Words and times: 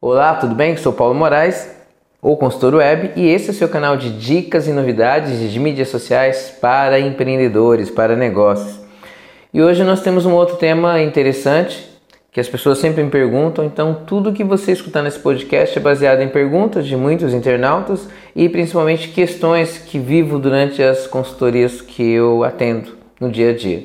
Olá, 0.00 0.36
tudo 0.36 0.54
bem? 0.54 0.76
Sou 0.76 0.92
Paulo 0.92 1.12
Moraes, 1.12 1.68
ou 2.22 2.36
consultor 2.36 2.74
web, 2.74 3.10
e 3.16 3.26
esse 3.26 3.48
é 3.48 3.50
o 3.50 3.54
seu 3.54 3.68
canal 3.68 3.96
de 3.96 4.16
dicas 4.16 4.68
e 4.68 4.72
novidades 4.72 5.50
de 5.50 5.58
mídias 5.58 5.88
sociais 5.88 6.56
para 6.60 7.00
empreendedores, 7.00 7.90
para 7.90 8.14
negócios. 8.14 8.78
E 9.52 9.60
hoje 9.60 9.82
nós 9.82 10.00
temos 10.00 10.24
um 10.24 10.34
outro 10.34 10.54
tema 10.54 11.02
interessante 11.02 11.84
que 12.30 12.38
as 12.38 12.48
pessoas 12.48 12.78
sempre 12.78 13.02
me 13.02 13.10
perguntam, 13.10 13.64
então 13.64 13.92
tudo 14.06 14.32
que 14.32 14.44
você 14.44 14.70
escutar 14.70 15.02
nesse 15.02 15.18
podcast 15.18 15.76
é 15.76 15.82
baseado 15.82 16.20
em 16.20 16.28
perguntas 16.28 16.86
de 16.86 16.96
muitos 16.96 17.34
internautas 17.34 18.08
e 18.36 18.48
principalmente 18.48 19.08
questões 19.08 19.78
que 19.78 19.98
vivo 19.98 20.38
durante 20.38 20.80
as 20.80 21.08
consultorias 21.08 21.80
que 21.80 22.08
eu 22.08 22.44
atendo 22.44 22.96
no 23.20 23.28
dia 23.32 23.50
a 23.50 23.52
dia. 23.52 23.84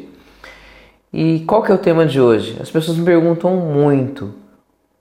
E 1.11 1.39
qual 1.48 1.64
que 1.64 1.71
é 1.71 1.75
o 1.75 1.80
tema 1.80 2.05
de 2.05 2.21
hoje? 2.21 2.55
As 2.61 2.70
pessoas 2.70 3.00
me 3.00 3.04
perguntam 3.04 3.55
muito 3.55 4.42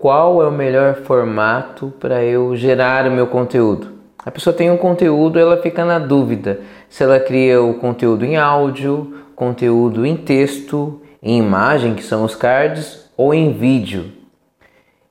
qual 0.02 0.42
é 0.42 0.48
o 0.48 0.50
melhor 0.50 0.96
formato 1.04 1.94
para 2.00 2.24
eu 2.24 2.56
gerar 2.56 3.06
o 3.06 3.12
meu 3.12 3.28
conteúdo. 3.28 3.92
A 4.18 4.32
pessoa 4.32 4.52
tem 4.52 4.68
um 4.68 4.76
conteúdo, 4.76 5.38
ela 5.38 5.62
fica 5.62 5.84
na 5.84 6.00
dúvida 6.00 6.58
se 6.88 7.04
ela 7.04 7.20
cria 7.20 7.62
o 7.62 7.74
conteúdo 7.74 8.24
em 8.24 8.36
áudio, 8.36 9.14
conteúdo 9.36 10.04
em 10.04 10.16
texto, 10.16 11.00
em 11.22 11.38
imagem, 11.38 11.94
que 11.94 12.02
são 12.02 12.24
os 12.24 12.34
cards, 12.34 13.08
ou 13.16 13.32
em 13.32 13.52
vídeo. 13.52 14.06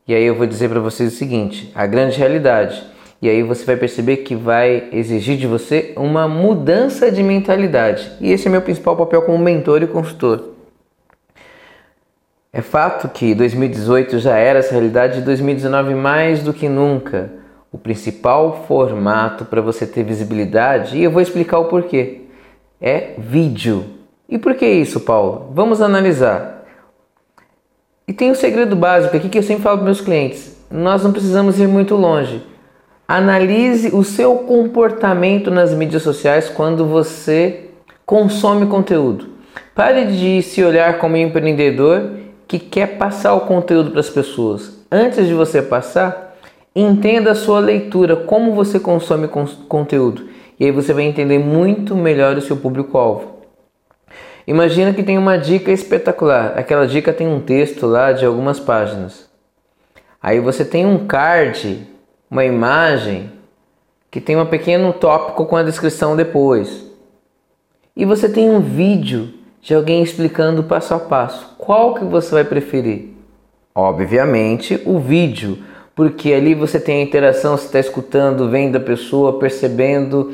E 0.06 0.14
aí 0.14 0.26
eu 0.26 0.36
vou 0.36 0.46
dizer 0.46 0.68
para 0.68 0.82
vocês 0.82 1.14
o 1.14 1.16
seguinte: 1.16 1.72
a 1.74 1.88
grande 1.88 2.18
realidade. 2.18 2.84
E 3.22 3.30
aí 3.30 3.44
você 3.44 3.64
vai 3.64 3.78
perceber 3.78 4.18
que 4.18 4.36
vai 4.36 4.90
exigir 4.92 5.38
de 5.38 5.48
você 5.48 5.94
uma 5.96 6.28
mudança 6.28 7.10
de 7.10 7.24
mentalidade. 7.24 8.12
E 8.20 8.30
esse 8.30 8.46
é 8.46 8.52
meu 8.52 8.62
principal 8.62 8.98
papel 8.98 9.22
como 9.22 9.38
mentor 9.38 9.82
e 9.84 9.88
consultor. 9.88 10.52
É 12.54 12.62
fato 12.62 13.08
que 13.08 13.34
2018 13.34 14.20
já 14.20 14.36
era 14.36 14.60
essa 14.60 14.74
realidade 14.74 15.20
e 15.20 15.22
2019 15.22 15.96
mais 15.96 16.44
do 16.44 16.52
que 16.52 16.68
nunca. 16.68 17.32
O 17.72 17.78
principal 17.78 18.66
formato 18.68 19.46
para 19.46 19.62
você 19.62 19.88
ter 19.88 20.04
visibilidade, 20.04 20.98
e 20.98 21.04
eu 21.04 21.12
vou 21.12 21.22
explicar 21.22 21.60
o 21.60 21.70
porquê, 21.70 22.24
é 22.82 23.14
vídeo. 23.18 23.86
E 24.28 24.38
por 24.38 24.56
que 24.56 24.66
isso, 24.66 25.00
Paulo? 25.00 25.50
Vamos 25.54 25.82
analisar. 25.82 26.66
E 28.06 28.12
tem 28.12 28.32
um 28.32 28.36
segredo 28.36 28.76
básico 28.76 29.16
aqui 29.16 29.30
que 29.30 29.38
eu 29.38 29.44
sempre 29.44 29.64
falo 29.64 29.78
para 29.78 29.86
meus 29.86 30.02
clientes: 30.02 30.58
nós 30.70 31.06
não 31.06 31.14
precisamos 31.14 31.58
ir 31.58 31.70
muito 31.70 31.96
longe. 31.96 32.46
Analise 33.08 33.96
o 33.96 34.04
seu 34.04 34.36
comportamento 34.40 35.50
nas 35.50 35.74
mídias 35.74 36.04
sociais 36.04 36.50
quando 36.50 36.86
você 36.86 37.70
consome 38.06 38.66
conteúdo. 38.66 39.30
Pare 39.74 40.08
de 40.08 40.42
se 40.42 40.62
olhar 40.62 40.98
como 40.98 41.16
empreendedor 41.16 42.20
que 42.52 42.60
quer 42.60 42.98
passar 42.98 43.34
o 43.34 43.48
conteúdo 43.48 43.92
para 43.92 44.02
as 44.02 44.10
pessoas. 44.10 44.74
Antes 44.92 45.26
de 45.26 45.34
você 45.34 45.62
passar, 45.62 46.36
entenda 46.76 47.32
a 47.32 47.36
sua 47.36 47.62
leitura, 47.62 48.18
como 48.18 48.54
você 48.54 48.78
consome 48.78 49.30
conteúdo. 49.70 50.28
E 50.60 50.66
aí 50.66 50.72
você 50.72 50.92
vai 50.92 51.06
entender 51.06 51.40
muito 51.40 51.96
melhor 51.96 52.36
o 52.36 52.42
seu 52.42 52.58
público-alvo. 52.58 53.38
Imagina 54.46 54.92
que 54.92 55.02
tem 55.02 55.18
uma 55.18 55.38
dica 55.38 55.72
espetacular. 55.72 56.52
Aquela 56.58 56.86
dica 56.86 57.14
tem 57.14 57.26
um 57.26 57.40
texto 57.40 57.88
lá 57.88 58.12
de 58.12 58.26
algumas 58.26 58.60
páginas. 58.60 59.30
Aí 60.22 60.42
você 60.42 60.66
tem 60.66 60.86
um 60.86 61.08
card, 61.08 61.88
uma 62.30 62.44
imagem 62.44 63.32
que 64.12 64.20
tem 64.20 64.36
um 64.36 64.46
pequeno 64.46 64.92
tópico 64.92 65.46
com 65.46 65.56
a 65.56 65.64
descrição 65.64 66.18
depois. 66.18 66.86
E 67.96 68.04
você 68.04 68.28
tem 68.28 68.50
um 68.50 68.60
vídeo 68.60 69.36
de 69.62 69.74
alguém 69.76 70.02
explicando 70.02 70.64
passo 70.64 70.94
a 70.94 71.00
passo. 71.00 71.56
Qual 71.58 71.94
que 71.94 72.04
você 72.04 72.34
vai 72.34 72.44
preferir? 72.44 73.10
Obviamente 73.76 74.82
o 74.86 75.00
vídeo, 75.00 75.60
porque 75.96 76.34
ali 76.34 76.54
você 76.56 76.80
tem 76.80 77.00
a 77.00 77.04
interação, 77.04 77.56
você 77.56 77.66
está 77.66 77.80
escutando, 77.80 78.50
vendo 78.50 78.76
a 78.78 78.82
pessoa, 78.82 79.40
percebendo 79.40 80.34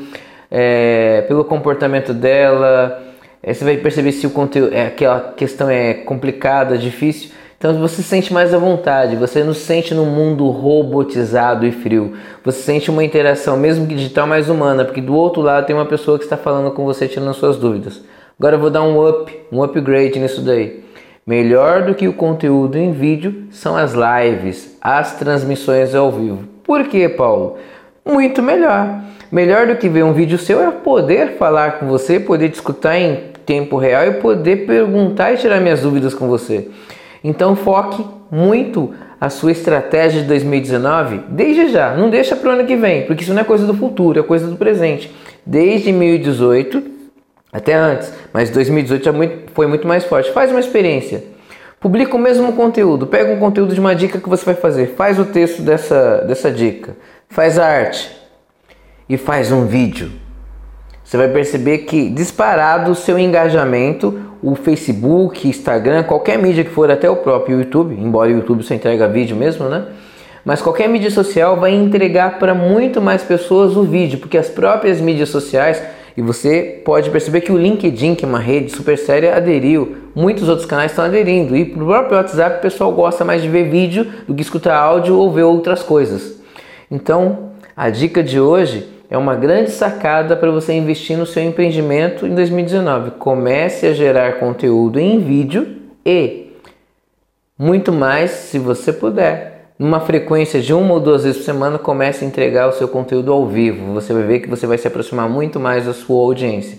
é, 0.50 1.24
pelo 1.28 1.44
comportamento 1.44 2.14
dela, 2.14 3.02
é, 3.42 3.52
você 3.52 3.64
vai 3.64 3.76
perceber 3.76 4.12
se 4.12 4.26
o 4.26 4.30
conteúdo, 4.30 4.74
é, 4.74 4.86
aquela 4.86 5.32
questão 5.36 5.68
é 5.68 5.94
complicada, 5.94 6.76
difícil. 6.76 7.30
Então 7.58 7.76
você 7.80 7.96
se 7.96 8.04
sente 8.04 8.32
mais 8.32 8.54
à 8.54 8.58
vontade, 8.58 9.16
você 9.16 9.42
não 9.42 9.52
se 9.52 9.60
sente 9.60 9.92
num 9.92 10.06
mundo 10.06 10.48
robotizado 10.48 11.66
e 11.66 11.72
frio. 11.72 12.14
Você 12.44 12.62
sente 12.62 12.88
uma 12.88 13.02
interação, 13.02 13.56
mesmo 13.56 13.86
que 13.86 13.96
digital, 13.96 14.26
mais 14.28 14.48
humana, 14.48 14.84
porque 14.84 15.00
do 15.00 15.14
outro 15.14 15.42
lado 15.42 15.66
tem 15.66 15.74
uma 15.74 15.84
pessoa 15.84 16.18
que 16.18 16.24
está 16.24 16.36
falando 16.36 16.70
com 16.70 16.84
você, 16.84 17.08
tirando 17.08 17.34
suas 17.34 17.56
dúvidas. 17.56 18.00
Agora 18.38 18.54
eu 18.54 18.60
vou 18.60 18.70
dar 18.70 18.82
um 18.82 19.04
up, 19.04 19.36
um 19.50 19.60
upgrade 19.64 20.16
nisso 20.20 20.42
daí. 20.42 20.84
Melhor 21.26 21.82
do 21.82 21.92
que 21.92 22.06
o 22.06 22.12
conteúdo 22.12 22.78
em 22.78 22.92
vídeo 22.92 23.48
são 23.50 23.76
as 23.76 23.94
lives, 23.94 24.78
as 24.80 25.16
transmissões 25.16 25.92
ao 25.92 26.12
vivo. 26.12 26.44
Por 26.62 26.84
que, 26.84 27.08
Paulo? 27.08 27.56
Muito 28.06 28.40
melhor. 28.40 29.00
Melhor 29.32 29.66
do 29.66 29.74
que 29.74 29.88
ver 29.88 30.04
um 30.04 30.12
vídeo 30.12 30.38
seu 30.38 30.62
é 30.62 30.70
poder 30.70 31.36
falar 31.36 31.80
com 31.80 31.88
você, 31.88 32.20
poder 32.20 32.52
escutar 32.52 32.96
em 32.96 33.24
tempo 33.44 33.76
real 33.76 34.06
e 34.06 34.12
poder 34.12 34.66
perguntar 34.66 35.32
e 35.32 35.36
tirar 35.36 35.60
minhas 35.60 35.80
dúvidas 35.80 36.14
com 36.14 36.28
você. 36.28 36.68
Então 37.24 37.56
foque 37.56 38.06
muito 38.30 38.94
a 39.20 39.28
sua 39.28 39.50
estratégia 39.50 40.22
de 40.22 40.28
2019 40.28 41.22
desde 41.28 41.70
já. 41.70 41.96
Não 41.96 42.08
deixa 42.08 42.36
para 42.36 42.50
o 42.50 42.52
ano 42.52 42.66
que 42.66 42.76
vem, 42.76 43.02
porque 43.02 43.24
isso 43.24 43.34
não 43.34 43.40
é 43.40 43.44
coisa 43.44 43.66
do 43.66 43.74
futuro, 43.74 44.20
é 44.20 44.22
coisa 44.22 44.46
do 44.46 44.54
presente. 44.54 45.12
Desde 45.44 45.90
2018 45.90 46.97
até 47.52 47.74
antes, 47.74 48.12
mas 48.32 48.50
2018 48.50 49.04
já 49.04 49.12
foi 49.54 49.66
muito 49.66 49.86
mais 49.86 50.04
forte. 50.04 50.30
Faz 50.32 50.50
uma 50.50 50.60
experiência. 50.60 51.24
Publica 51.80 52.16
o 52.16 52.18
mesmo 52.18 52.52
conteúdo. 52.52 53.06
Pega 53.06 53.32
um 53.32 53.38
conteúdo 53.38 53.72
de 53.72 53.80
uma 53.80 53.94
dica 53.94 54.18
que 54.18 54.28
você 54.28 54.44
vai 54.44 54.54
fazer. 54.54 54.94
Faz 54.96 55.18
o 55.18 55.24
texto 55.24 55.62
dessa, 55.62 56.24
dessa 56.26 56.50
dica. 56.50 56.96
Faz 57.28 57.58
a 57.58 57.66
arte. 57.66 58.10
E 59.08 59.16
faz 59.16 59.50
um 59.50 59.64
vídeo. 59.64 60.10
Você 61.02 61.16
vai 61.16 61.28
perceber 61.28 61.78
que 61.78 62.10
disparado 62.10 62.90
o 62.90 62.94
seu 62.94 63.18
engajamento, 63.18 64.20
o 64.42 64.54
Facebook, 64.54 65.48
Instagram, 65.48 66.02
qualquer 66.02 66.36
mídia 66.36 66.64
que 66.64 66.70
for, 66.70 66.90
até 66.90 67.08
o 67.08 67.16
próprio 67.16 67.60
YouTube, 67.60 67.94
embora 67.94 68.30
o 68.30 68.34
YouTube 68.34 68.62
só 68.62 68.74
entrega 68.74 69.08
vídeo 69.08 69.34
mesmo, 69.34 69.70
né? 69.70 69.86
Mas 70.44 70.60
qualquer 70.60 70.86
mídia 70.86 71.10
social 71.10 71.56
vai 71.56 71.74
entregar 71.74 72.38
para 72.38 72.54
muito 72.54 73.00
mais 73.00 73.22
pessoas 73.22 73.74
o 73.74 73.84
vídeo, 73.84 74.18
porque 74.18 74.36
as 74.36 74.48
próprias 74.48 75.00
mídias 75.00 75.30
sociais 75.30 75.82
e 76.18 76.20
você 76.20 76.82
pode 76.84 77.10
perceber 77.10 77.42
que 77.42 77.52
o 77.52 77.56
LinkedIn, 77.56 78.16
que 78.16 78.24
é 78.24 78.28
uma 78.28 78.40
rede 78.40 78.72
super 78.72 78.98
séria, 78.98 79.36
aderiu. 79.36 79.98
Muitos 80.16 80.48
outros 80.48 80.66
canais 80.66 80.90
estão 80.90 81.04
aderindo. 81.04 81.56
E 81.56 81.64
no 81.64 81.86
próprio 81.86 82.16
WhatsApp 82.16 82.58
o 82.58 82.60
pessoal 82.60 82.90
gosta 82.90 83.24
mais 83.24 83.40
de 83.40 83.48
ver 83.48 83.70
vídeo 83.70 84.04
do 84.26 84.34
que 84.34 84.42
escutar 84.42 84.76
áudio 84.76 85.16
ou 85.16 85.30
ver 85.30 85.44
outras 85.44 85.80
coisas. 85.80 86.42
Então, 86.90 87.52
a 87.76 87.88
dica 87.88 88.20
de 88.20 88.40
hoje 88.40 88.88
é 89.08 89.16
uma 89.16 89.36
grande 89.36 89.70
sacada 89.70 90.34
para 90.34 90.50
você 90.50 90.72
investir 90.72 91.16
no 91.16 91.24
seu 91.24 91.44
empreendimento 91.44 92.26
em 92.26 92.34
2019. 92.34 93.12
Comece 93.12 93.86
a 93.86 93.92
gerar 93.92 94.40
conteúdo 94.40 94.98
em 94.98 95.20
vídeo 95.20 95.68
e 96.04 96.52
muito 97.56 97.92
mais 97.92 98.32
se 98.32 98.58
você 98.58 98.92
puder 98.92 99.57
numa 99.78 100.00
frequência 100.00 100.60
de 100.60 100.74
uma 100.74 100.94
ou 100.94 101.00
duas 101.00 101.22
vezes 101.22 101.38
por 101.38 101.44
semana, 101.44 101.78
comece 101.78 102.24
a 102.24 102.28
entregar 102.28 102.68
o 102.68 102.72
seu 102.72 102.88
conteúdo 102.88 103.32
ao 103.32 103.46
vivo. 103.46 103.94
Você 103.94 104.12
vai 104.12 104.24
ver 104.24 104.40
que 104.40 104.48
você 104.48 104.66
vai 104.66 104.76
se 104.76 104.88
aproximar 104.88 105.28
muito 105.28 105.60
mais 105.60 105.86
da 105.86 105.94
sua 105.94 106.20
audiência. 106.20 106.78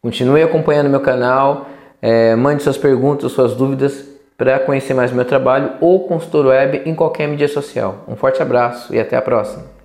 Continue 0.00 0.42
acompanhando 0.42 0.88
meu 0.88 1.00
canal, 1.00 1.68
é, 2.00 2.36
mande 2.36 2.62
suas 2.62 2.78
perguntas, 2.78 3.32
suas 3.32 3.54
dúvidas 3.54 4.06
para 4.36 4.60
conhecer 4.60 4.94
mais 4.94 5.10
meu 5.10 5.24
trabalho 5.24 5.72
ou 5.80 6.06
consultor 6.06 6.46
web 6.46 6.82
em 6.86 6.94
qualquer 6.94 7.26
mídia 7.26 7.48
social. 7.48 8.04
Um 8.06 8.14
forte 8.14 8.40
abraço 8.40 8.94
e 8.94 9.00
até 9.00 9.16
a 9.16 9.22
próxima. 9.22 9.76